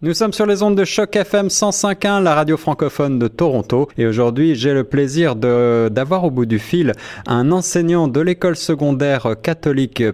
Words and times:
Nous 0.00 0.14
sommes 0.14 0.32
sur 0.32 0.46
les 0.46 0.62
ondes 0.62 0.76
de 0.76 0.84
choc 0.84 1.16
FM 1.16 1.48
105.1, 1.48 2.22
la 2.22 2.36
radio 2.36 2.56
francophone 2.56 3.18
de 3.18 3.26
Toronto. 3.26 3.88
Et 3.98 4.06
aujourd'hui, 4.06 4.54
j'ai 4.54 4.72
le 4.72 4.84
plaisir 4.84 5.34
d'avoir 5.34 6.22
au 6.22 6.30
bout 6.30 6.46
du 6.46 6.60
fil 6.60 6.92
un 7.26 7.50
enseignant 7.50 8.06
de 8.06 8.20
l'école 8.20 8.54
secondaire 8.54 9.34
catholique 9.42 10.04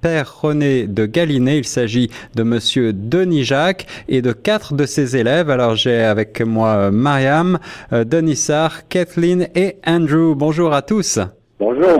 Père 0.00 0.32
René 0.42 0.86
de 0.86 1.06
Galiné. 1.06 1.58
Il 1.58 1.64
s'agit 1.64 2.08
de 2.36 2.44
monsieur 2.44 2.92
Denis 2.92 3.42
Jacques 3.42 3.88
et 4.08 4.22
de 4.22 4.30
quatre 4.30 4.74
de 4.74 4.86
ses 4.86 5.16
élèves. 5.16 5.50
Alors 5.50 5.74
j'ai 5.74 6.04
avec 6.04 6.40
moi 6.40 6.92
Mariam, 6.92 7.58
euh, 7.92 8.04
Denis 8.04 8.36
Sarr, 8.36 8.86
Kathleen 8.88 9.48
et 9.56 9.78
Andrew. 9.84 10.36
Bonjour 10.36 10.72
à 10.72 10.82
tous. 10.82 11.18
Bonjour. 11.58 11.98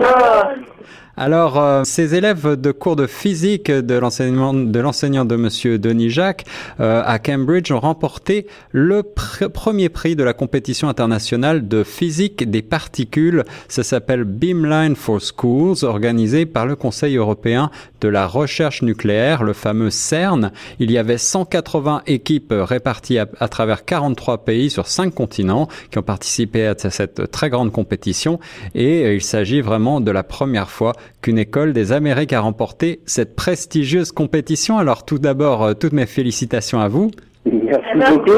Alors, 1.15 1.59
euh, 1.59 1.83
ces 1.83 2.15
élèves 2.15 2.59
de 2.59 2.71
cours 2.71 2.95
de 2.95 3.05
physique 3.05 3.69
de 3.69 3.93
l'enseignement 3.93 4.51
de 4.51 4.79
l'enseignant 4.79 5.25
de 5.25 5.35
Monsieur 5.35 5.77
Denis 5.77 6.09
Jacques 6.09 6.43
euh, 6.79 7.03
à 7.05 7.19
Cambridge 7.19 7.71
ont 7.71 7.79
remporté 7.79 8.47
le 8.71 9.03
premier 9.03 9.89
prix 9.89 10.15
de 10.15 10.23
la 10.23 10.33
compétition 10.33 10.89
internationale 10.89 11.67
de 11.67 11.83
physique 11.83 12.49
des 12.49 12.63
particules. 12.63 13.43
Ça 13.67 13.83
s'appelle 13.83 14.23
Beamline 14.23 14.95
for 14.95 15.21
Schools, 15.21 15.85
organisé 15.85 16.47
par 16.47 16.65
le 16.65 16.75
Conseil 16.75 17.15
européen 17.15 17.69
de 18.03 18.09
la 18.09 18.27
recherche 18.27 18.81
nucléaire, 18.81 19.43
le 19.43 19.53
fameux 19.53 19.89
CERN. 19.89 20.51
Il 20.79 20.91
y 20.91 20.97
avait 20.97 21.17
180 21.17 22.01
équipes 22.05 22.53
réparties 22.53 23.17
à, 23.17 23.27
à 23.39 23.47
travers 23.47 23.85
43 23.85 24.43
pays 24.43 24.69
sur 24.69 24.87
5 24.87 25.13
continents 25.13 25.69
qui 25.89 25.99
ont 25.99 26.03
participé 26.03 26.67
à 26.67 26.75
cette 26.77 27.31
très 27.31 27.49
grande 27.49 27.71
compétition 27.71 28.39
et 28.75 29.15
il 29.15 29.21
s'agit 29.21 29.61
vraiment 29.61 30.01
de 30.01 30.11
la 30.11 30.23
première 30.23 30.69
fois 30.69 30.91
qu'une 31.21 31.37
école 31.37 31.71
des 31.71 31.93
Amériques 31.93 32.33
a 32.33 32.41
remporté 32.41 32.99
cette 33.05 33.37
prestigieuse 33.37 34.11
compétition. 34.11 34.77
Alors 34.77 35.05
tout 35.05 35.17
d'abord, 35.17 35.63
euh, 35.63 35.73
toutes 35.73 35.93
mes 35.93 36.05
félicitations 36.05 36.79
à 36.79 36.89
vous. 36.89 37.09
Merci 37.45 37.97
beaucoup. 38.09 38.31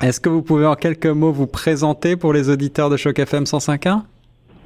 Est-ce 0.00 0.20
que 0.20 0.28
vous 0.28 0.42
pouvez 0.42 0.66
en 0.66 0.74
quelques 0.74 1.06
mots 1.06 1.32
vous 1.32 1.46
présenter 1.48 2.16
pour 2.16 2.32
les 2.32 2.50
auditeurs 2.50 2.88
de 2.88 2.96
Choc 2.96 3.18
FM 3.18 3.44
105.1 3.44 4.02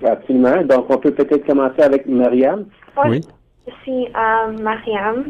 Absolument. 0.04 0.62
Donc 0.62 0.86
on 0.90 0.98
peut 0.98 1.12
peut-être 1.12 1.46
commencer 1.46 1.80
avec 1.80 2.06
Marianne. 2.06 2.66
Oui. 3.06 3.20
Je 3.68 3.74
suis 3.82 4.06
euh, 4.06 4.52
Mariam. 4.62 5.24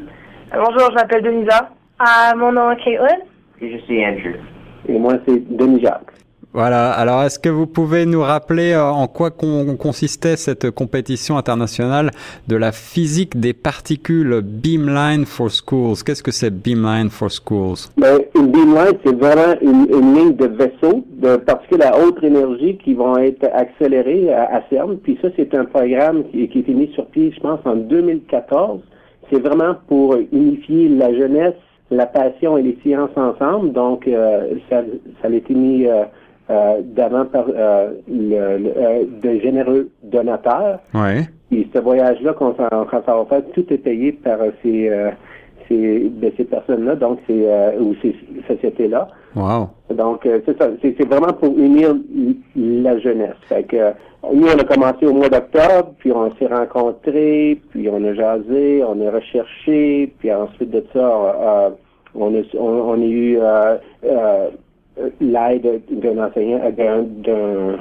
Bonjour, 0.52 0.90
je 0.90 0.94
m'appelle 0.94 1.22
Denisa. 1.22 1.70
Euh, 2.00 2.36
mon 2.36 2.52
nom 2.52 2.70
est 2.70 2.76
Caitlin. 2.76 3.18
Et 3.60 3.72
je 3.72 3.78
suis 3.84 4.04
Andrew. 4.04 4.34
Et 4.88 4.98
moi, 4.98 5.14
c'est 5.26 5.56
Denis 5.56 5.80
Jacques. 5.82 6.12
Voilà. 6.54 6.92
Alors, 6.92 7.22
est-ce 7.24 7.38
que 7.38 7.50
vous 7.50 7.66
pouvez 7.66 8.06
nous 8.06 8.22
rappeler 8.22 8.72
euh, 8.72 8.82
en 8.82 9.06
quoi 9.06 9.30
consistait 9.30 10.36
cette 10.36 10.70
compétition 10.70 11.36
internationale 11.36 12.10
de 12.48 12.56
la 12.56 12.72
physique 12.72 13.38
des 13.38 13.52
particules 13.52 14.40
Beamline 14.42 15.26
for 15.26 15.50
Schools? 15.50 15.96
Qu'est-ce 16.04 16.22
que 16.22 16.30
c'est 16.30 16.50
Beamline 16.50 17.10
for 17.10 17.30
Schools? 17.30 17.90
Ben, 17.98 18.20
Une 18.34 18.50
beamline, 18.50 18.98
c'est 19.04 19.14
vraiment 19.14 19.54
une, 19.60 19.88
une, 19.92 20.14
ligne 20.14 20.36
de 20.36 20.46
vaisseaux 20.46 21.04
de 21.10 21.36
particules 21.36 21.82
à 21.82 21.98
haute 21.98 22.22
énergie 22.22 22.78
qui 22.82 22.94
vont 22.94 23.18
être 23.18 23.44
accélérées 23.52 24.32
à, 24.32 24.56
à 24.56 24.62
CERN. 24.70 24.96
Puis 24.96 25.18
ça, 25.20 25.28
c'est 25.36 25.54
un 25.54 25.66
programme 25.66 26.24
qui, 26.30 26.48
qui 26.48 26.58
a 26.58 26.60
été 26.62 26.72
mis 26.72 26.90
sur 26.94 27.06
pied, 27.08 27.30
je 27.30 27.40
pense, 27.40 27.60
en 27.66 27.76
2014. 27.76 28.80
C'est 29.30 29.40
vraiment 29.40 29.74
pour 29.86 30.16
unifier 30.32 30.88
la 30.88 31.12
jeunesse, 31.12 31.54
la 31.90 32.06
passion 32.06 32.56
et 32.56 32.62
les 32.62 32.78
sciences 32.82 33.16
ensemble. 33.16 33.72
Donc, 33.72 34.08
euh, 34.08 34.54
ça, 34.70 34.82
ça 35.20 35.28
a 35.28 35.30
été 35.30 35.52
mis 35.52 35.86
euh, 35.86 36.04
euh, 36.50 36.80
d'avant 36.82 37.26
par 37.26 37.46
euh, 37.48 37.90
le, 38.08 38.58
le, 38.58 38.72
euh, 38.76 39.04
de 39.22 39.38
généreux 39.40 39.90
donateurs. 40.02 40.80
Oui. 40.94 41.26
Et 41.50 41.66
ce 41.74 41.78
voyage-là, 41.78 42.34
quand, 42.38 42.56
ça, 42.56 42.68
quand 42.90 43.02
ça 43.04 43.14
va 43.16 43.24
faire, 43.26 43.42
tout 43.54 43.72
est 43.72 43.78
payé 43.78 44.12
par 44.12 44.38
ces, 44.62 44.88
euh, 44.88 45.10
ces, 45.68 46.08
de 46.08 46.32
ces 46.36 46.44
personnes-là, 46.44 46.96
donc 46.96 47.18
ces, 47.26 47.44
euh, 47.46 47.78
ou 47.80 47.94
ces 48.02 48.14
sociétés-là. 48.46 49.08
Wow. 49.36 49.68
Donc, 49.94 50.26
euh, 50.26 50.40
c'est 50.46 50.58
ça. 50.58 50.68
C'est 50.82 51.04
vraiment 51.04 51.32
pour 51.32 51.56
unir 51.56 51.94
la 52.56 52.98
jeunesse. 52.98 53.36
Fait 53.42 53.62
que, 53.64 53.92
nous, 54.32 54.46
on 54.46 54.58
a 54.58 54.64
commencé 54.64 55.06
au 55.06 55.12
mois 55.12 55.28
d'octobre, 55.28 55.92
puis 55.98 56.12
on 56.12 56.34
s'est 56.36 56.46
rencontrés, 56.46 57.60
puis 57.70 57.88
on 57.88 58.02
a 58.04 58.14
jasé, 58.14 58.82
on 58.84 59.06
a 59.06 59.10
recherché, 59.10 60.12
puis 60.18 60.32
ensuite 60.32 60.70
de 60.70 60.84
ça, 60.92 60.98
euh, 60.98 61.70
on, 62.14 62.34
a, 62.34 62.42
on, 62.58 62.90
on 62.90 62.94
a 62.94 63.04
eu 63.04 63.38
euh, 63.38 63.76
euh, 64.04 64.48
l'aide 65.20 65.82
d'un 65.90 66.18
enseignant, 66.26 66.60
euh, 66.64 66.70
d'un, 66.70 67.02
d'un, 67.02 67.76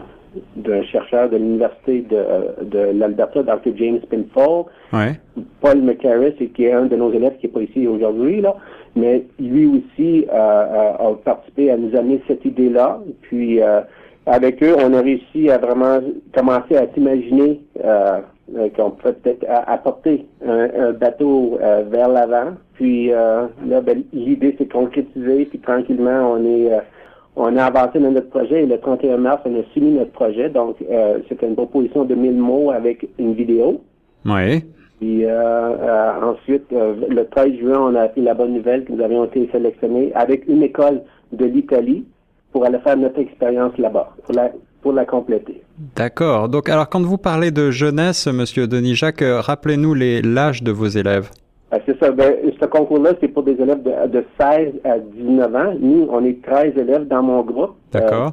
d'un 0.55 0.83
chercheur 0.83 1.29
de 1.29 1.37
l'université 1.37 2.01
de, 2.01 2.65
de 2.65 2.79
l'Alberta, 2.99 3.43
Dr. 3.43 3.71
James 3.75 3.99
Pinfall, 4.09 4.65
Ouais. 4.93 5.19
Paul 5.61 5.81
McCarris, 5.81 6.35
qui 6.53 6.65
est 6.65 6.71
un 6.71 6.85
de 6.85 6.95
nos 6.95 7.11
élèves 7.11 7.37
qui 7.39 7.47
n'est 7.47 7.53
pas 7.53 7.61
ici 7.61 7.87
aujourd'hui, 7.87 8.41
là, 8.41 8.55
mais 8.95 9.23
lui 9.39 9.65
aussi 9.67 10.25
euh, 10.31 10.33
euh, 10.33 11.11
a 11.11 11.15
participé 11.23 11.71
à 11.71 11.77
nous 11.77 11.95
amener 11.95 12.21
cette 12.27 12.45
idée-là. 12.45 12.99
Puis 13.23 13.61
euh, 13.61 13.81
avec 14.25 14.61
eux, 14.63 14.75
on 14.77 14.93
a 14.93 15.01
réussi 15.01 15.49
à 15.49 15.57
vraiment 15.57 15.99
commencer 16.35 16.75
à 16.75 16.87
s'imaginer 16.93 17.61
euh, 17.83 18.19
euh, 18.57 18.69
qu'on 18.75 18.91
peut 18.91 19.13
peut-être 19.13 19.45
apporter 19.67 20.25
un, 20.45 20.67
un 20.79 20.91
bateau 20.93 21.57
euh, 21.61 21.83
vers 21.89 22.09
l'avant. 22.09 22.53
Puis 22.73 23.11
euh, 23.11 23.47
là, 23.67 23.81
ben, 23.81 24.03
l'idée 24.13 24.55
s'est 24.57 24.67
concrétisée, 24.67 25.45
puis 25.45 25.59
tranquillement, 25.59 26.33
on 26.33 26.45
est 26.45 26.73
euh, 26.73 26.79
on 27.37 27.55
a 27.55 27.63
avancé 27.65 27.99
dans 27.99 28.11
notre 28.11 28.29
projet 28.29 28.63
et 28.63 28.65
le 28.65 28.79
31 28.79 29.17
mars, 29.17 29.41
on 29.45 29.59
a 29.59 29.63
soumis 29.73 29.91
notre 29.91 30.11
projet. 30.11 30.49
Donc, 30.49 30.75
euh, 30.89 31.19
c'était 31.29 31.47
une 31.47 31.55
proposition 31.55 32.03
de 32.03 32.15
1000 32.15 32.33
mots 32.33 32.71
avec 32.71 33.07
une 33.19 33.33
vidéo. 33.33 33.81
Oui. 34.25 34.63
Puis 34.99 35.25
euh, 35.25 35.29
euh, 35.29 36.11
ensuite, 36.23 36.65
euh, 36.73 36.95
le 37.07 37.27
13 37.27 37.59
juin, 37.59 37.79
on 37.79 37.95
a 37.95 38.01
appris 38.01 38.21
la 38.21 38.33
bonne 38.33 38.53
nouvelle 38.53 38.83
que 38.83 38.91
nous 38.91 39.03
avions 39.03 39.25
été 39.25 39.47
sélectionnés 39.51 40.11
avec 40.15 40.47
une 40.47 40.63
école 40.63 41.03
de 41.31 41.45
l'Italie 41.45 42.05
pour 42.51 42.65
aller 42.65 42.79
faire 42.79 42.97
notre 42.97 43.19
expérience 43.19 43.77
là-bas, 43.77 44.15
pour 44.25 44.33
la, 44.33 44.49
pour 44.81 44.93
la 44.93 45.05
compléter. 45.05 45.61
D'accord. 45.95 46.49
Donc, 46.49 46.69
alors, 46.69 46.89
quand 46.89 47.01
vous 47.01 47.19
parlez 47.19 47.51
de 47.51 47.69
jeunesse, 47.69 48.25
Monsieur 48.27 48.67
Denis 48.67 48.95
Jacques, 48.95 49.21
euh, 49.21 49.39
rappelez-nous 49.41 49.93
les 49.93 50.23
l'âge 50.23 50.63
de 50.63 50.71
vos 50.71 50.87
élèves. 50.87 51.29
Euh, 51.73 51.79
c'est 51.85 51.99
ça. 51.99 52.11
Ben, 52.11 52.33
ce 52.59 52.65
concours-là, 52.65 53.11
c'est 53.19 53.27
pour 53.27 53.43
des 53.43 53.53
élèves 53.53 53.83
de, 53.83 54.07
de 54.07 54.23
16 54.39 54.73
à 54.85 54.99
19 54.99 55.55
ans. 55.55 55.73
Nous, 55.79 56.07
on 56.09 56.23
est 56.23 56.41
13 56.41 56.77
élèves 56.77 57.07
dans 57.07 57.21
mon 57.23 57.41
groupe. 57.41 57.75
D'accord. 57.91 58.27
Euh, 58.27 58.29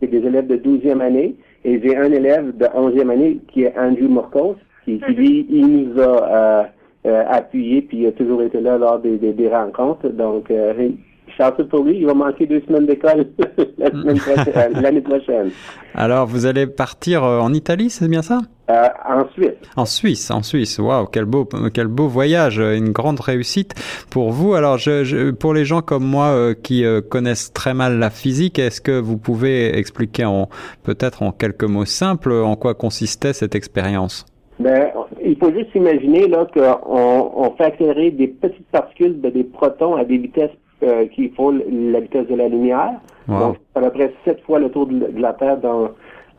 c'est 0.00 0.06
des 0.08 0.18
élèves 0.26 0.46
de 0.46 0.56
12e 0.56 1.00
année. 1.00 1.34
Et 1.64 1.80
j'ai 1.82 1.96
un 1.96 2.12
élève 2.12 2.56
de 2.56 2.64
11e 2.66 3.10
année 3.10 3.38
qui 3.52 3.62
est 3.64 3.74
Andrew 3.76 4.08
Morcos, 4.08 4.54
qui, 4.84 5.00
qui 5.00 5.12
lui, 5.14 5.46
il 5.50 5.66
nous 5.88 6.00
a 6.00 6.04
euh, 6.04 6.62
euh, 7.06 7.24
appuyés, 7.28 7.82
puis 7.82 7.98
il 8.02 8.06
a 8.06 8.12
toujours 8.12 8.40
été 8.42 8.60
là 8.60 8.78
lors 8.78 9.00
des, 9.00 9.16
des, 9.16 9.32
des 9.32 9.48
rencontres. 9.48 10.08
Donc, 10.10 10.48
euh, 10.52 10.90
chanceux 11.36 11.66
pour 11.66 11.82
lui, 11.82 11.98
il 11.98 12.06
va 12.06 12.14
manquer 12.14 12.46
deux 12.46 12.62
semaines 12.68 12.86
d'école 12.86 13.26
la 13.78 13.90
semaine 13.90 14.18
prochaine- 14.18 14.72
l'année 14.80 15.00
prochaine. 15.00 15.50
Alors, 15.94 16.26
vous 16.26 16.46
allez 16.46 16.68
partir 16.68 17.24
euh, 17.24 17.40
en 17.40 17.52
Italie, 17.52 17.90
c'est 17.90 18.06
bien 18.08 18.22
ça? 18.22 18.38
Euh, 18.68 18.88
ensuite, 19.08 19.54
En 19.76 19.84
Suisse, 19.84 20.28
en 20.30 20.42
Suisse. 20.42 20.78
Waouh, 20.80 21.06
quel 21.06 21.24
beau, 21.24 21.48
quel 21.72 21.86
beau 21.86 22.08
voyage, 22.08 22.58
euh, 22.58 22.76
une 22.76 22.90
grande 22.90 23.20
réussite 23.20 23.74
pour 24.10 24.30
vous. 24.32 24.54
Alors, 24.54 24.76
je, 24.78 25.04
je- 25.04 25.30
pour 25.30 25.54
les 25.54 25.64
gens 25.64 25.82
comme 25.82 26.04
moi 26.04 26.26
euh, 26.30 26.52
qui 26.54 26.84
euh, 26.84 27.00
connaissent 27.00 27.52
très 27.52 27.74
mal 27.74 27.98
la 28.00 28.10
physique, 28.10 28.58
est-ce 28.58 28.80
que 28.80 28.98
vous 28.98 29.18
pouvez 29.18 29.78
expliquer 29.78 30.24
en 30.24 30.48
peut-être 30.82 31.22
en 31.22 31.30
quelques 31.30 31.62
mots 31.64 31.84
simples 31.84 32.32
en 32.32 32.56
quoi 32.56 32.74
consistait 32.74 33.32
cette 33.32 33.54
expérience? 33.54 34.26
Ben, 34.58 34.88
il 35.24 35.36
faut 35.36 35.52
juste 35.52 35.74
imaginer 35.74 36.26
là 36.26 36.46
qu'on 36.52 37.30
on 37.36 37.50
fait 37.56 37.64
accélérer 37.64 38.10
des 38.10 38.26
petites 38.26 38.66
particules 38.72 39.20
de 39.20 39.28
des 39.30 39.44
protons 39.44 39.94
à 39.96 40.04
des 40.04 40.16
vitesses 40.18 40.50
euh, 40.82 41.06
qui 41.14 41.28
font 41.36 41.50
la 41.50 42.00
vitesse 42.00 42.26
de 42.26 42.34
la 42.34 42.48
lumière. 42.48 42.94
Wow. 43.28 43.38
Donc, 43.38 43.56
à 43.74 43.80
peu 43.80 43.90
près 43.90 44.12
sept 44.24 44.40
fois 44.44 44.58
le 44.58 44.70
tour 44.70 44.86
de, 44.86 44.94
de 44.94 45.20
la 45.20 45.34
Terre 45.34 45.58
dans 45.58 45.90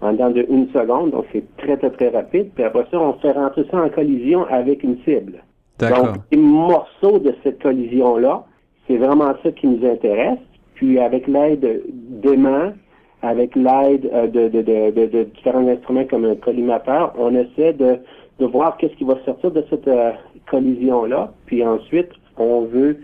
en 0.02 0.12
dedans 0.14 0.30
de 0.30 0.46
une 0.50 0.68
seconde. 0.70 1.12
Donc, 1.12 1.26
c'est 1.32 1.44
très, 1.58 1.78
très, 1.78 1.90
très 1.90 2.10
rapide. 2.10 2.52
Puis 2.56 2.64
après 2.64 2.86
ça, 2.92 3.00
on 3.00 3.14
fait 3.14 3.32
rentrer 3.32 3.66
ça 3.72 3.82
en 3.82 3.90
collision 3.90 4.46
avec 4.50 4.84
une 4.84 4.98
cible. 5.04 5.44
Donc, 5.80 6.18
les 6.32 6.38
morceaux 6.38 7.20
de 7.20 7.34
cette 7.44 7.62
collision-là, 7.62 8.46
c'est 8.88 8.98
vraiment 8.98 9.34
ça 9.44 9.52
qui 9.52 9.68
nous 9.68 9.88
intéresse. 9.88 10.40
Puis, 10.76 11.00
avec 11.00 11.28
l'aide 11.28 11.84
d'aimants, 11.94 12.74
avec 13.22 13.56
l'aide 13.56 14.10
euh, 14.14 14.28
de, 14.28 14.48
de, 14.48 14.62
de, 14.62 15.06
de, 15.08 15.24
différents 15.24 15.68
instruments 15.68 16.06
comme 16.06 16.26
un 16.26 16.36
collimateur, 16.36 17.14
on 17.18 17.34
essaie 17.36 17.74
de, 17.74 17.98
de 18.40 18.46
voir 18.46 18.78
qu'est-ce 18.78 18.94
qui 18.96 19.04
va 19.04 19.18
sortir 19.26 19.52
de 19.52 19.64
cette 19.70 19.88
euh, 19.88 20.12
collision-là. 20.50 21.32
Puis 21.46 21.66
ensuite, 21.66 22.10
on 22.38 22.62
veut, 22.62 22.98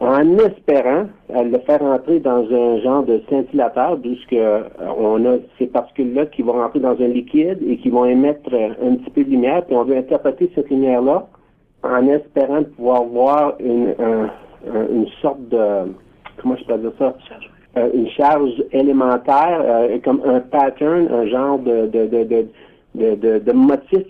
en 0.00 0.38
espérant, 0.38 1.06
le 1.28 1.58
faire 1.66 1.82
entrer 1.82 2.20
dans 2.20 2.44
un 2.50 2.80
genre 2.80 3.02
de 3.04 3.20
scintillateur, 3.28 3.98
puisque 4.00 4.32
euh, 4.32 4.62
on 4.98 5.24
a 5.26 5.36
ces 5.58 5.66
particules-là 5.66 6.26
qui 6.26 6.40
vont 6.42 6.54
rentrer 6.54 6.80
dans 6.80 6.98
un 7.00 7.08
liquide 7.08 7.58
et 7.66 7.76
qui 7.76 7.90
vont 7.90 8.06
émettre 8.06 8.50
un 8.54 8.94
petit 8.96 9.10
peu 9.10 9.24
de 9.24 9.30
lumière, 9.30 9.62
puis 9.66 9.76
on 9.76 9.84
veut 9.84 9.96
interpréter 9.96 10.50
cette 10.54 10.70
lumière-là 10.70 11.26
en 11.82 12.06
espérant 12.08 12.62
pouvoir 12.76 13.04
voir 13.04 13.54
une, 13.60 13.94
un- 13.98 14.30
un- 14.74 14.88
une 14.90 15.06
sorte 15.20 15.46
de, 15.48 15.92
comment 16.40 16.56
je 16.56 16.64
peux 16.64 16.78
dire 16.78 16.92
ça? 16.98 17.14
Euh, 17.76 17.90
une 17.94 18.08
charge 18.08 18.50
élémentaire, 18.72 19.60
euh, 19.64 19.98
comme 20.04 20.22
un 20.24 20.40
pattern, 20.40 21.08
un 21.12 21.26
genre 21.26 21.58
de, 21.58 21.86
de, 21.86 22.06
de, 22.06 22.46
de- 22.94 23.38
de 23.38 23.52
motif 23.52 24.06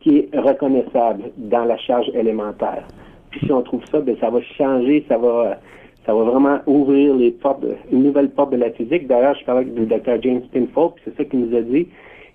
qui 0.00 0.18
est 0.18 0.38
reconnaissable 0.38 1.24
dans 1.36 1.64
la 1.64 1.76
charge 1.78 2.08
élémentaire. 2.14 2.84
Puis 3.32 3.40
si 3.44 3.52
on 3.52 3.62
trouve 3.62 3.84
ça, 3.90 4.00
ben 4.00 4.16
ça 4.20 4.30
va 4.30 4.40
changer, 4.42 5.04
ça 5.08 5.18
va 5.18 5.58
ça 6.06 6.14
va 6.14 6.24
vraiment 6.24 6.58
ouvrir 6.66 7.14
les 7.14 7.30
portes, 7.30 7.64
une 7.92 8.02
nouvelle 8.02 8.30
porte 8.30 8.50
de 8.50 8.56
la 8.56 8.70
physique. 8.70 9.06
D'ailleurs, 9.06 9.36
je 9.38 9.44
parlais 9.44 9.62
avec 9.62 9.76
le 9.76 9.86
Dr. 9.86 10.20
James 10.22 10.42
Pinfold, 10.52 10.94
c'est 11.04 11.16
ça 11.16 11.24
qu'il 11.24 11.40
nous 11.40 11.56
a 11.56 11.60
dit. 11.60 11.86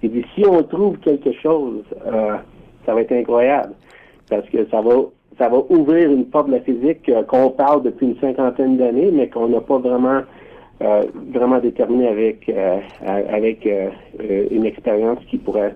Il 0.03 0.11
dit, 0.11 0.25
si 0.35 0.45
on 0.45 0.61
trouve 0.63 0.97
quelque 0.99 1.33
chose, 1.33 1.83
euh, 2.05 2.37
ça 2.85 2.93
va 2.93 3.01
être 3.01 3.11
incroyable. 3.11 3.73
Parce 4.29 4.47
que 4.49 4.65
ça 4.69 4.81
va, 4.81 4.93
ça 5.37 5.49
va 5.49 5.57
ouvrir 5.69 6.11
une 6.11 6.25
porte 6.25 6.47
de 6.47 6.53
la 6.53 6.61
physique 6.61 7.09
euh, 7.09 7.23
qu'on 7.23 7.49
parle 7.49 7.83
depuis 7.83 8.07
une 8.07 8.19
cinquantaine 8.19 8.77
d'années, 8.77 9.11
mais 9.11 9.27
qu'on 9.27 9.49
n'a 9.49 9.59
pas 9.59 9.79
vraiment, 9.79 10.21
euh, 10.81 11.03
vraiment 11.33 11.59
déterminé 11.59 12.07
avec, 12.07 12.47
euh, 12.49 12.79
avec 13.05 13.65
euh, 13.65 13.89
une 14.51 14.65
expérience 14.65 15.19
qui 15.29 15.37
pourrait 15.37 15.75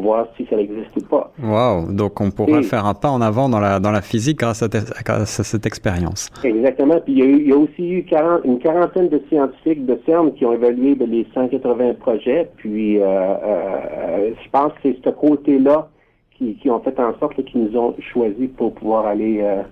voir 0.00 0.26
si 0.36 0.46
ça 0.50 0.56
existe 0.56 0.96
ou 0.96 1.04
pas. 1.04 1.32
Wow, 1.42 1.92
donc 1.92 2.20
on 2.20 2.30
pourrait 2.30 2.62
faire 2.62 2.86
un 2.86 2.94
pas 2.94 3.10
en 3.10 3.20
avant 3.20 3.48
dans 3.48 3.60
la, 3.60 3.80
dans 3.80 3.90
la 3.90 4.02
physique 4.02 4.38
grâce 4.38 4.62
à, 4.62 4.68
grâce 4.68 5.40
à 5.40 5.44
cette 5.44 5.66
expérience. 5.66 6.30
Exactement. 6.44 7.00
Puis 7.00 7.14
il 7.14 7.18
y, 7.18 7.22
a 7.22 7.24
eu, 7.26 7.40
il 7.40 7.48
y 7.48 7.52
a 7.52 7.56
aussi 7.56 7.88
eu 7.88 8.04
40, 8.04 8.44
une 8.44 8.58
quarantaine 8.58 9.08
de 9.08 9.22
scientifiques 9.28 9.86
de 9.86 9.98
CERN 10.06 10.32
qui 10.34 10.44
ont 10.44 10.52
évalué 10.52 10.94
ben, 10.94 11.10
les 11.10 11.26
180 11.34 11.94
projets. 12.00 12.50
Puis 12.56 12.98
euh, 12.98 13.04
euh, 13.04 14.30
je 14.42 14.50
pense 14.50 14.72
que 14.74 14.78
c'est 14.82 14.96
ce 15.04 15.10
côté-là 15.10 15.88
qui, 16.36 16.56
qui 16.56 16.70
ont 16.70 16.80
fait 16.80 16.98
en 16.98 17.18
sorte 17.18 17.42
qu'ils 17.44 17.62
nous 17.62 17.78
ont 17.78 17.94
choisi 18.12 18.48
pour 18.48 18.74
pouvoir 18.74 19.06
aller 19.06 19.40
euh, 19.42 19.62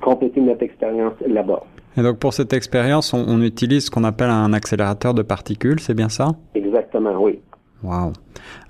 compléter 0.00 0.40
notre 0.40 0.62
expérience 0.62 1.14
là-bas. 1.26 1.62
Et 1.96 2.02
donc 2.02 2.18
pour 2.18 2.32
cette 2.32 2.52
expérience, 2.52 3.14
on, 3.14 3.24
on 3.28 3.40
utilise 3.42 3.86
ce 3.86 3.90
qu'on 3.90 4.04
appelle 4.04 4.30
un 4.30 4.52
accélérateur 4.52 5.14
de 5.14 5.22
particules, 5.22 5.78
c'est 5.78 5.94
bien 5.94 6.08
ça? 6.08 6.32
Exactement, 6.54 7.22
oui. 7.22 7.40
Wow. 7.84 8.14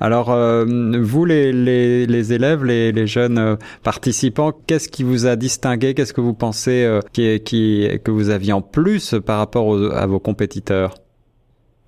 Alors, 0.00 0.32
euh, 0.32 0.64
vous, 1.00 1.25
les, 1.25 1.52
les, 1.52 2.05
les, 2.06 2.32
élèves, 2.32 2.64
les, 2.64 2.90
les 2.90 3.06
jeunes 3.06 3.38
euh, 3.38 3.56
participants, 3.84 4.50
qu'est-ce 4.66 4.88
qui 4.88 5.05
vous 5.05 5.26
a 5.26 5.37
distingué? 5.37 5.94
Qu'est-ce 5.94 6.12
que 6.12 6.20
vous 6.20 6.34
pensez 6.34 6.84
euh, 6.84 7.00
qui, 7.12 7.40
qui, 7.44 7.88
que 8.05 8.11
vous 8.11 8.31
aviez 8.31 8.52
en 8.52 8.61
plus 8.61 9.14
par 9.25 9.38
rapport 9.38 9.66
aux, 9.66 9.93
à 9.93 10.05
vos 10.06 10.19
compétiteurs? 10.19 10.94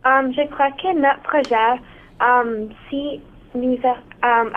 Um, 0.04 0.32
Je 0.32 0.46
crois 0.52 0.70
que 0.80 0.94
notre 0.94 1.22
projet, 1.22 1.80
um, 2.20 2.68
si 2.88 3.20
nous 3.56 3.76
um, 4.22 4.52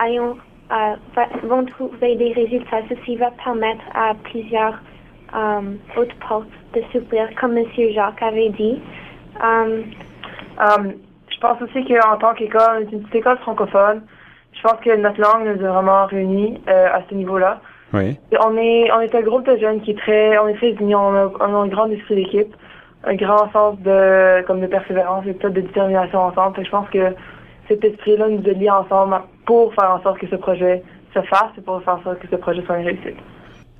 uh, 0.69 1.47
vont 1.47 1.65
trouver 1.65 2.15
des 2.17 2.33
résultats, 2.33 2.83
ceci 2.87 3.15
va 3.15 3.31
permettre 3.43 3.83
à 3.95 4.13
plusieurs 4.25 4.79
um, 5.33 5.79
autres 5.97 6.15
portes 6.27 6.47
de 6.75 6.81
s'ouvrir, 6.91 7.29
comme 7.41 7.57
M. 7.57 7.65
Jacques 7.95 8.21
avait 8.21 8.49
dit. 8.49 8.79
Um, 9.41 9.85
um, 10.59 10.93
je 11.39 11.47
pense 11.47 11.61
aussi 11.61 11.85
qu'en 11.85 12.17
tant 12.17 12.33
qu'école, 12.33 12.87
une 12.91 13.01
petite 13.01 13.15
école 13.15 13.37
francophone, 13.37 14.01
je 14.51 14.61
pense 14.61 14.79
que 14.83 14.93
notre 14.97 15.21
langue 15.21 15.45
nous 15.45 15.65
a 15.65 15.71
vraiment 15.71 16.05
réunis 16.05 16.61
euh, 16.67 16.87
à 16.91 17.01
ce 17.09 17.15
niveau-là. 17.15 17.61
Oui. 17.93 18.19
Et 18.31 18.37
on 18.43 18.57
est 18.57 18.91
on 18.91 18.99
est 18.99 19.15
un 19.15 19.21
groupe 19.21 19.45
de 19.45 19.57
jeunes 19.57 19.81
qui 19.81 19.91
est 19.91 19.97
très 19.97 20.37
on 20.37 20.49
est 20.49 20.55
très 20.55 20.71
unis, 20.71 20.95
on 20.95 21.15
a, 21.15 21.31
on 21.39 21.55
a 21.55 21.57
un 21.63 21.67
grand 21.67 21.89
esprit 21.89 22.15
d'équipe, 22.15 22.53
un 23.05 23.15
grand 23.15 23.49
sens 23.51 23.79
de 23.79 24.41
comme 24.47 24.59
de 24.59 24.67
persévérance 24.67 25.25
et 25.27 25.33
peut-être 25.33 25.53
de 25.53 25.61
détermination 25.61 26.19
ensemble. 26.19 26.55
Fait 26.57 26.61
que 26.61 26.67
je 26.67 26.71
pense 26.71 26.89
que 26.89 27.15
cet 27.69 27.85
esprit-là 27.85 28.27
nous 28.27 28.47
a 28.47 28.53
liés 28.53 28.69
ensemble 28.69 29.15
pour 29.45 29.73
faire 29.75 29.91
en 29.91 30.01
sorte 30.01 30.19
que 30.19 30.27
ce 30.27 30.35
projet 30.35 30.83
se 31.13 31.21
fasse 31.21 31.51
et 31.57 31.61
pour 31.61 31.81
faire 31.83 31.95
en 31.95 32.03
sorte 32.03 32.19
que 32.19 32.27
ce 32.27 32.35
projet 32.35 32.61
soit 32.63 32.79
une 32.79 32.85
réussite. 32.85 33.17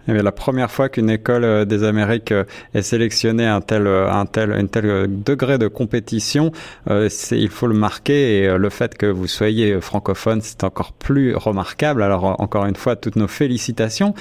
Eh 0.08 0.14
bien, 0.14 0.24
la 0.24 0.32
première 0.32 0.72
fois 0.72 0.90
qu'une 0.90 1.10
école 1.10 1.44
euh, 1.44 1.66
des 1.66 1.84
Amériques 1.84 2.32
euh, 2.32 2.46
est 2.74 2.82
sélectionnée 2.82 3.46
à 3.46 3.56
un 3.56 3.62
tel, 3.62 3.86
euh, 3.86 4.10
un 4.10 4.26
tel, 4.26 4.54
un 4.54 4.66
tel 4.66 5.08
degré 5.24 5.58
de 5.58 5.68
compétition, 5.68 6.52
c'est, 7.10 7.38
il 7.38 7.50
faut 7.50 7.68
le 7.68 7.76
marquer 7.76 8.40
et 8.40 8.58
le 8.58 8.70
fait 8.70 8.98
que 8.98 9.06
vous 9.06 9.28
soyez 9.28 9.80
francophone, 9.82 10.40
c'est 10.42 10.64
encore 10.64 10.94
plus 10.94 11.36
remarquable. 11.36 12.02
Alors, 12.02 12.40
encore 12.40 12.66
une 12.66 12.76
fois, 12.76 12.96
toutes 12.96 13.16
nos 13.16 13.28
félicitations. 13.28 14.14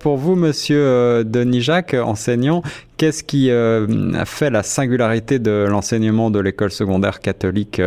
Pour 0.00 0.16
vous, 0.16 0.36
monsieur 0.36 1.24
Denis 1.24 1.60
Jacques, 1.60 1.94
enseignant, 1.94 2.62
qu'est-ce 2.96 3.24
qui 3.24 3.50
a 3.50 4.24
fait 4.24 4.50
la 4.50 4.62
singularité 4.62 5.38
de 5.38 5.66
l'enseignement 5.68 6.30
de 6.30 6.40
l'école 6.40 6.70
secondaire 6.70 7.20
catholique 7.20 7.80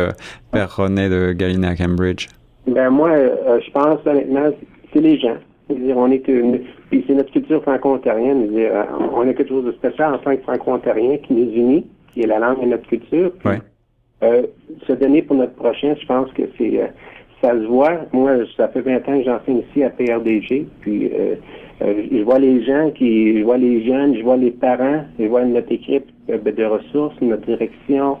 Père 0.52 0.76
René 0.76 1.08
de 1.08 1.32
Galilee 1.32 1.66
à 1.66 1.76
Cambridge? 1.76 2.28
Ben, 2.66 2.90
moi, 2.90 3.10
je 3.14 3.70
pense 3.70 4.00
honnêtement, 4.06 4.50
c'est 4.92 5.00
les 5.00 5.18
gens. 5.18 5.36
Dire, 5.70 5.96
on 5.98 6.10
est 6.10 6.26
une, 6.28 6.60
puis 6.90 7.04
c'est 7.06 7.14
notre 7.14 7.30
culture 7.30 7.62
franco-ontarienne. 7.62 8.48
Euh, 8.56 8.84
on 9.12 9.20
a 9.22 9.34
quelque 9.34 9.48
chose 9.48 9.66
de 9.66 9.72
spécial 9.72 10.14
en 10.14 10.18
tant 10.18 10.34
que 10.34 10.42
franco-ontarien 10.42 11.18
qui 11.18 11.34
nous 11.34 11.52
unit, 11.52 11.86
qui 12.12 12.22
est 12.22 12.26
la 12.26 12.38
langue 12.38 12.62
et 12.62 12.66
notre 12.66 12.86
culture. 12.88 13.32
Oui. 13.44 13.56
Euh, 14.22 14.42
se 14.86 14.92
donner 14.92 15.22
pour 15.22 15.36
notre 15.36 15.54
prochain, 15.54 15.94
je 16.00 16.06
pense 16.06 16.30
que 16.32 16.42
c'est 16.58 16.80
euh, 16.80 16.86
ça 17.40 17.52
se 17.52 17.66
voit. 17.66 18.00
Moi, 18.12 18.38
ça 18.56 18.66
fait 18.68 18.80
20 18.80 18.96
ans 19.08 19.18
que 19.18 19.24
j'enseigne 19.24 19.62
ici 19.70 19.84
à 19.84 19.90
PRDG, 19.90 20.66
puis 20.80 21.06
euh, 21.06 21.36
euh, 21.82 22.02
je 22.10 22.22
vois 22.24 22.40
les 22.40 22.64
gens 22.64 22.90
qui, 22.90 23.38
je 23.38 23.44
vois 23.44 23.58
les 23.58 23.86
jeunes, 23.86 24.16
je 24.16 24.22
vois 24.22 24.36
les 24.36 24.50
parents, 24.50 25.04
je 25.20 25.26
vois 25.26 25.44
notre 25.44 25.70
équipe 25.70 26.06
de 26.28 26.64
ressources, 26.64 27.14
notre 27.20 27.46
direction, 27.46 28.18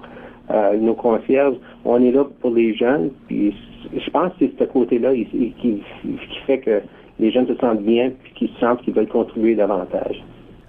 nos 0.80 0.94
concierges. 0.94 1.56
On 1.84 2.02
est 2.02 2.12
là 2.12 2.24
pour 2.40 2.52
les 2.52 2.74
jeunes, 2.74 3.10
puis 3.26 3.54
je 3.92 4.10
pense 4.10 4.32
que 4.34 4.46
c'est 4.46 4.52
ce 4.58 4.64
côté-là 4.64 5.12
qui, 5.12 5.52
qui 5.60 5.82
fait 6.46 6.58
que 6.58 6.80
les 7.18 7.30
jeunes 7.30 7.46
se 7.46 7.56
sentent 7.56 7.82
bien 7.82 8.10
puis 8.22 8.32
qu'ils 8.34 8.50
sentent 8.60 8.82
qu'ils 8.82 8.94
veulent 8.94 9.08
contribuer 9.08 9.54
davantage. 9.54 10.22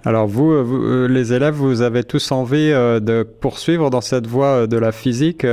Alors 0.04 0.26
vous, 0.26 0.52
euh, 0.52 0.62
vous 0.62 0.82
euh, 0.82 1.08
les 1.08 1.34
élèves, 1.34 1.54
vous 1.54 1.82
avez 1.82 2.04
tous 2.04 2.32
envie 2.32 2.72
euh, 2.72 3.00
de 3.00 3.22
poursuivre 3.22 3.90
dans 3.90 4.00
cette 4.00 4.26
voie 4.26 4.66
de 4.66 4.78
la 4.78 4.92
physique, 4.92 5.46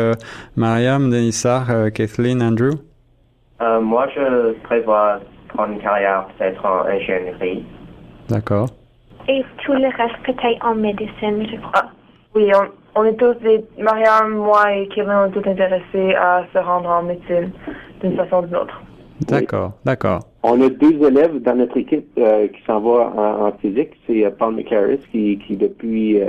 Mariam, 0.55 1.09
Denissar, 1.09 1.91
Kathleen, 1.93 2.41
Andrew? 2.41 2.71
Moi, 3.59 4.07
je 4.15 4.53
prévois 4.63 5.19
prendre 5.49 5.73
une 5.73 5.79
carrière 5.79 6.27
peut-être 6.37 6.63
en 6.63 6.85
ingénierie. 6.85 7.65
D'accord. 8.29 8.69
Et 9.27 9.43
tout 9.65 9.73
le 9.73 9.87
reste 9.87 10.15
peut-être 10.23 10.65
en 10.65 10.75
médecine, 10.75 11.45
je 11.51 11.57
crois. 11.57 11.71
Ah, 11.73 11.89
oui, 12.35 12.49
on, 12.53 13.01
on, 13.01 13.03
est 13.03 13.15
tous, 13.15 13.33
des, 13.41 13.65
Mariam, 13.79 14.35
moi 14.35 14.73
et 14.73 14.87
Kevin, 14.89 15.11
on 15.11 15.25
est 15.25 15.31
tous 15.31 15.49
intéressés 15.49 16.13
à 16.15 16.45
se 16.53 16.59
rendre 16.59 16.89
en 16.89 17.03
médecine 17.03 17.51
d'une 18.01 18.15
façon 18.15 18.43
ou 18.43 18.45
d'une 18.45 18.55
autre. 18.57 18.81
D'accord, 19.21 19.71
oui. 19.75 19.81
d'accord. 19.85 20.19
On 20.43 20.61
a 20.61 20.69
deux 20.69 21.03
élèves 21.05 21.41
dans 21.41 21.55
notre 21.55 21.77
équipe 21.77 22.07
euh, 22.17 22.47
qui 22.47 22.61
s'en 22.65 22.79
va 22.79 23.11
en, 23.15 23.47
en 23.47 23.51
physique. 23.53 23.91
C'est 24.05 24.25
euh, 24.25 24.29
Paul 24.29 24.55
McCarris 24.55 24.99
qui, 25.11 25.39
qui 25.45 25.55
depuis 25.55 26.21
euh, 26.21 26.27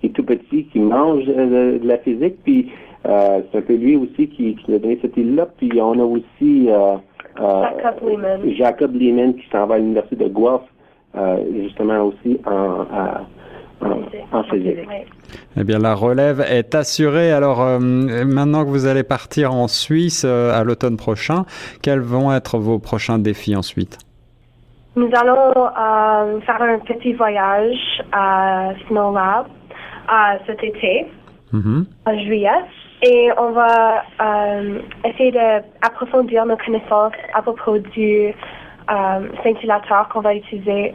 qui 0.00 0.06
est 0.06 0.10
tout 0.10 0.24
petit, 0.24 0.64
qui 0.66 0.80
mange 0.80 1.24
de, 1.26 1.78
de 1.78 1.86
la 1.86 1.98
physique. 1.98 2.36
Puis 2.44 2.70
c'est 3.04 3.58
un 3.58 3.62
peu 3.62 3.74
lui 3.74 3.96
aussi 3.96 4.28
qui, 4.28 4.54
qui 4.54 4.64
nous 4.68 4.76
a 4.76 4.78
donné 4.78 4.98
cette 5.02 5.16
île-là. 5.16 5.46
Puis 5.58 5.70
on 5.80 5.98
a 5.98 6.04
aussi 6.04 6.68
Jacob 7.36 8.08
Lehman. 8.08 8.40
Jacob 8.56 8.94
Lehman 8.94 9.34
qui 9.34 9.48
s'en 9.50 9.66
va 9.66 9.74
à 9.74 9.78
l'université 9.78 10.16
de 10.16 10.28
Guelph, 10.28 10.62
justement 11.64 12.02
aussi 12.04 12.38
en, 12.46 12.52
en, 12.52 13.26
en 14.32 14.42
physique. 14.44 14.78
Eh 15.56 15.64
bien, 15.64 15.78
la 15.78 15.94
relève 15.94 16.40
est 16.40 16.74
assurée. 16.74 17.32
Alors, 17.32 17.60
euh, 17.62 17.78
maintenant 17.78 18.64
que 18.64 18.70
vous 18.70 18.86
allez 18.86 19.02
partir 19.02 19.52
en 19.52 19.68
Suisse 19.68 20.24
euh, 20.26 20.58
à 20.58 20.64
l'automne 20.64 20.96
prochain, 20.96 21.44
quels 21.82 22.00
vont 22.00 22.32
être 22.32 22.58
vos 22.58 22.78
prochains 22.78 23.18
défis 23.18 23.56
ensuite? 23.56 23.98
Nous 24.96 25.10
allons 25.14 25.52
euh, 25.56 26.40
faire 26.40 26.62
un 26.62 26.78
petit 26.80 27.14
voyage 27.14 28.02
à 28.12 28.70
Snow 28.88 29.14
Lab 29.14 29.46
cet 30.46 30.62
été, 30.62 31.06
mm 31.52 31.60
-hmm. 31.60 31.84
en 32.06 32.18
juillet. 32.24 32.62
Et 33.02 33.30
on 33.38 33.50
va 33.52 34.04
euh, 34.20 34.78
essayer 35.04 35.32
d'approfondir 35.32 36.46
nos 36.46 36.56
connaissances 36.56 37.20
à 37.34 37.42
propos 37.42 37.78
du 37.96 38.32
scintillateur 39.40 40.08
qu'on 40.10 40.20
va 40.20 40.34
utiliser 40.34 40.94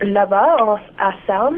là-bas, 0.00 0.78
à 0.98 1.12
CERN. 1.26 1.56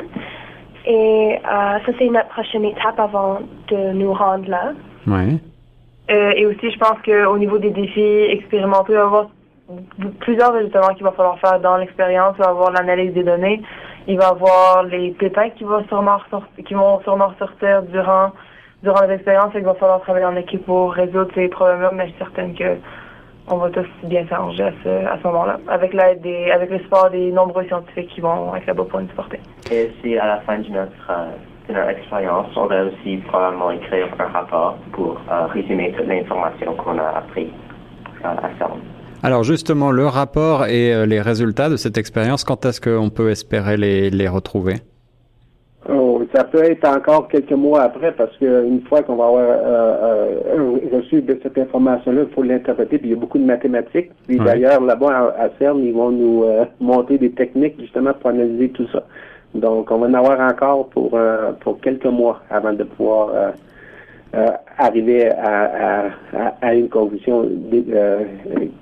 Et 0.87 1.37
euh, 1.37 1.39
ça, 1.45 1.93
c'est 1.99 2.09
notre 2.09 2.29
prochaine 2.29 2.65
étape 2.65 2.99
avant 2.99 3.41
de 3.69 3.93
nous 3.93 4.13
rendre 4.13 4.49
là. 4.49 4.73
Oui. 5.07 5.39
Euh, 6.11 6.33
et 6.37 6.47
aussi, 6.47 6.71
je 6.71 6.79
pense 6.79 6.97
qu'au 7.05 7.39
niveau 7.39 7.59
des 7.59 7.71
défis 7.71 8.01
expérimentaux, 8.01 8.93
il 8.93 8.95
va 8.95 9.01
y 9.01 9.05
avoir 9.05 9.27
plusieurs 10.21 10.55
ajustements 10.55 10.95
qu'il 10.95 11.05
va 11.05 11.13
falloir 11.13 11.39
faire 11.39 11.61
dans 11.61 11.77
l'expérience. 11.77 12.35
Il 12.39 12.43
va 12.43 12.49
y 12.49 12.51
avoir 12.51 12.73
l'analyse 12.73 13.13
des 13.13 13.23
données. 13.23 13.63
Il 14.09 14.17
va 14.17 14.25
y 14.25 14.31
avoir 14.31 14.83
les 14.85 15.11
pépins 15.13 15.51
qui 15.51 15.65
vont 15.65 15.85
sûrement 15.89 16.17
ressortir, 16.17 16.65
qui 16.65 16.75
vont 16.75 17.01
sûrement 17.03 17.29
ressortir 17.29 17.83
durant, 17.83 18.31
durant 18.83 19.03
les 19.07 19.15
expériences. 19.15 19.53
Il 19.55 19.63
va 19.63 19.75
falloir 19.75 20.01
travailler 20.01 20.27
en 20.27 20.37
équipe 20.37 20.65
pour 20.65 20.95
résoudre 20.95 21.31
ces 21.35 21.49
problèmes-là, 21.49 21.91
mais 21.95 22.07
je 22.07 22.11
suis 22.11 22.19
certaine 22.19 22.55
que 22.55 22.79
on 23.49 23.57
va 23.57 23.71
tous 23.71 23.87
bien 24.05 24.27
s'arranger 24.29 24.65
à 24.65 24.73
ce, 24.85 24.89
à 24.89 25.19
ce 25.19 25.27
moment-là, 25.27 25.59
avec 25.69 25.93
l'aide 25.93 26.21
des, 26.23 26.51
avec 26.51 26.71
le 26.71 26.79
support 26.81 27.11
des 27.11 27.33
nombreux 27.33 27.65
scientifiques 27.65 28.09
qui 28.15 28.21
vont 28.21 28.55
être 28.55 28.67
là-bas 28.67 28.85
pour 28.85 29.01
nous 29.01 29.09
supporter. 29.09 29.41
Et 29.71 29.91
si 30.03 30.17
à 30.17 30.27
la 30.27 30.41
fin 30.41 30.59
de 30.59 30.69
notre, 30.69 31.11
euh, 31.11 31.31
de 31.69 31.75
notre 31.75 31.91
expérience, 31.91 32.47
on 32.57 32.67
va 32.67 32.85
aussi 32.85 33.17
probablement 33.29 33.71
écrire 33.73 34.07
un 34.19 34.27
rapport 34.27 34.77
pour 34.93 35.21
euh, 35.31 35.47
résumer 35.47 35.93
toute 35.97 36.07
l'information 36.07 36.75
qu'on 36.75 36.99
a 36.99 37.09
appris 37.19 37.51
euh, 38.25 38.29
à 38.29 38.51
CERN. 38.59 38.81
Alors 39.23 39.45
justement, 39.45 39.91
le 39.91 40.07
rapport 40.07 40.65
et 40.67 40.95
euh, 40.95 41.05
les 41.05 41.21
résultats 41.21 41.69
de 41.69 41.77
cette 41.77 41.99
expérience, 41.99 42.43
quand 42.43 42.65
est-ce 42.65 42.81
qu'on 42.81 43.11
peut 43.11 43.31
espérer 43.31 43.77
les, 43.77 44.11
les 44.11 44.29
retrouver? 44.29 44.77
Oh, 45.93 46.23
ça 46.35 46.45
peut 46.45 46.63
être 46.63 46.87
encore 46.87 47.29
quelques 47.29 47.53
mois 47.53 47.83
après 47.83 48.13
parce 48.13 48.37
qu'une 48.37 48.81
fois 48.89 49.03
qu'on 49.03 49.17
va 49.17 49.27
avoir 49.27 49.43
euh, 49.45 50.37
euh, 50.47 50.79
reçu 50.93 51.23
de 51.23 51.39
cette 51.43 51.59
information-là, 51.59 52.23
il 52.29 52.35
faut 52.35 52.43
l'interpréter. 52.43 52.99
Puis 52.99 53.09
il 53.09 53.11
y 53.11 53.17
a 53.17 53.19
beaucoup 53.21 53.39
de 53.39 53.45
mathématiques. 53.45 54.11
Puis 54.27 54.39
Ouais. 54.39 54.45
d'ailleurs, 54.45 54.81
là-bas 54.83 55.33
à, 55.39 55.45
à 55.45 55.49
CERN, 55.59 55.79
ils 55.85 55.93
vont 55.95 56.11
nous 56.11 56.45
euh, 56.45 56.65
monter 56.81 57.19
des 57.19 57.31
techniques 57.33 57.81
justement 57.81 58.13
pour 58.15 58.31
analyser 58.31 58.69
tout 58.71 58.87
ça. 58.93 59.03
Donc, 59.55 59.91
on 59.91 59.99
va 59.99 60.07
en 60.07 60.15
avoir 60.15 60.39
encore 60.41 60.89
pour, 60.91 61.11
euh, 61.15 61.53
pour 61.61 61.81
quelques 61.81 62.07
mois 62.07 62.41
avant 62.51 62.73
de 62.73 62.85
pouvoir 62.85 63.31
euh, 63.35 63.51
euh, 64.37 64.47
arriver 64.79 65.29
à, 65.31 66.05
à, 66.37 66.55
à, 66.63 66.75
une 66.75 66.89
conclusion 66.89 67.49
euh, 67.73 68.21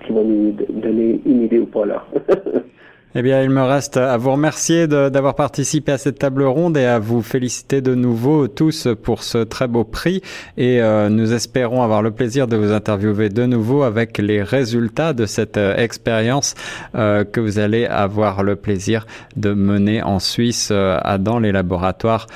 qui 0.04 0.12
va 0.12 0.20
nous 0.22 0.52
donner 0.68 1.20
une 1.24 1.42
idée 1.44 1.58
ou 1.60 1.66
pas 1.66 1.86
là. 1.86 2.02
Eh 3.14 3.22
bien, 3.22 3.42
il 3.42 3.48
me 3.48 3.62
reste 3.62 3.96
à 3.96 4.18
vous 4.18 4.32
remercier 4.32 4.86
d'avoir 4.86 5.34
participé 5.34 5.92
à 5.92 5.98
cette 5.98 6.18
table 6.18 6.42
ronde 6.42 6.76
et 6.76 6.84
à 6.84 6.98
vous 6.98 7.22
féliciter 7.22 7.80
de 7.80 7.94
nouveau 7.94 8.48
tous 8.48 8.86
pour 9.02 9.22
ce 9.22 9.38
très 9.38 9.66
beau 9.66 9.82
prix. 9.82 10.20
Et 10.58 10.82
euh, 10.82 11.08
nous 11.08 11.32
espérons 11.32 11.82
avoir 11.82 12.02
le 12.02 12.10
plaisir 12.10 12.46
de 12.46 12.56
vous 12.56 12.70
interviewer 12.70 13.30
de 13.30 13.46
nouveau 13.46 13.82
avec 13.82 14.18
les 14.18 14.42
résultats 14.42 15.14
de 15.14 15.24
cette 15.24 15.56
euh, 15.56 15.74
expérience 15.76 16.54
euh, 16.96 17.24
que 17.24 17.40
vous 17.40 17.58
allez 17.58 17.86
avoir 17.86 18.42
le 18.42 18.56
plaisir 18.56 19.06
de 19.36 19.54
mener 19.54 20.02
en 20.02 20.18
Suisse 20.18 20.70
à, 20.70 21.16
dans 21.16 21.38
les 21.38 21.50
laboratoires 21.50 22.26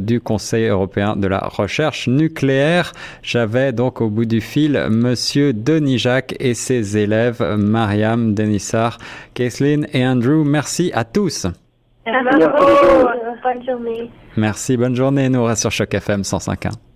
du 0.00 0.20
Conseil 0.20 0.66
européen 0.66 1.14
de 1.14 1.28
la 1.28 1.38
recherche 1.38 2.08
nucléaire. 2.08 2.92
J'avais 3.22 3.72
donc 3.72 4.00
au 4.00 4.10
bout 4.10 4.24
du 4.24 4.40
fil 4.40 4.84
Monsieur 4.90 5.52
Denis 5.52 5.98
Jacques 5.98 6.34
et 6.40 6.54
ses 6.54 6.96
élèves 6.96 7.40
Mariam 7.56 8.34
Denissar, 8.34 8.98
Kaislin 9.34 9.82
et 9.92 10.07
Andrew. 10.08 10.44
Merci 10.44 10.90
à 10.94 11.04
tous. 11.04 11.46
Merci. 12.06 12.44
Bonne 13.42 13.64
journée. 13.64 14.10
Merci, 14.36 14.76
bonne 14.76 14.96
journée. 14.96 15.28
Nous 15.28 15.44
restons 15.44 15.70
sur 15.70 15.84
Choc 15.86 15.94
FM 15.94 16.22
105.1. 16.22 16.87